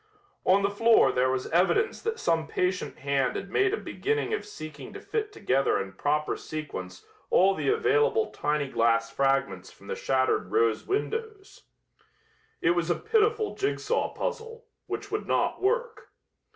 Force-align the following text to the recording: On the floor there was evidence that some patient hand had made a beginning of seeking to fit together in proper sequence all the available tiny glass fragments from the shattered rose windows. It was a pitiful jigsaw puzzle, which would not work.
On 0.45 0.63
the 0.63 0.71
floor 0.71 1.11
there 1.11 1.29
was 1.29 1.45
evidence 1.51 2.01
that 2.01 2.17
some 2.19 2.47
patient 2.47 2.97
hand 2.97 3.35
had 3.35 3.51
made 3.51 3.71
a 3.71 3.77
beginning 3.77 4.33
of 4.33 4.47
seeking 4.47 4.93
to 4.93 4.99
fit 4.99 5.31
together 5.31 5.79
in 5.79 5.93
proper 5.93 6.35
sequence 6.35 7.05
all 7.29 7.53
the 7.53 7.69
available 7.69 8.31
tiny 8.31 8.67
glass 8.67 9.11
fragments 9.11 9.69
from 9.71 9.85
the 9.85 9.95
shattered 9.95 10.49
rose 10.49 10.87
windows. 10.87 11.65
It 12.61 12.71
was 12.71 12.89
a 12.89 12.95
pitiful 12.95 13.53
jigsaw 13.53 14.11
puzzle, 14.11 14.65
which 14.87 15.11
would 15.11 15.27
not 15.27 15.61
work. 15.61 16.09